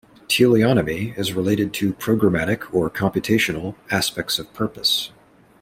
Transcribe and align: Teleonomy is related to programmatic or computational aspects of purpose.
Teleonomy 0.27 1.13
is 1.15 1.33
related 1.33 1.73
to 1.75 1.93
programmatic 1.93 2.73
or 2.73 2.89
computational 2.89 3.75
aspects 3.91 4.39
of 4.39 4.51
purpose. 4.51 5.11